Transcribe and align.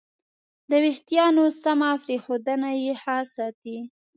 د 0.69 0.71
وېښتیانو 0.83 1.45
سمه 1.63 1.89
پرېښودنه 2.03 2.69
یې 2.83 2.93
ښه 3.01 3.17
ساتي. 3.35 3.77